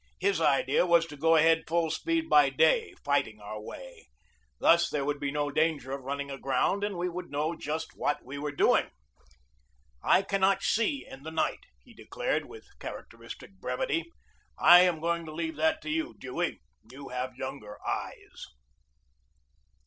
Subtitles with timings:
[0.19, 4.07] His idea was to go ahead full speed by day, fighting our way.
[4.57, 8.25] Thus there would be no danger of running aground and we would know just what
[8.25, 8.89] we were doing.
[10.01, 14.11] "I cannot see in the night," he declared, with characteristic brevity.
[14.57, 16.61] "I am going to leave that to you, Dewey.
[16.91, 18.45] You have younger eyes."